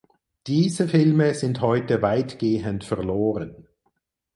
[0.47, 3.67] Diese Filme sind heute weitgehend verloren.